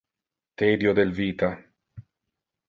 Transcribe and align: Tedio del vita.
Tedio 0.61 0.95
del 1.01 1.11
vita. 1.19 1.51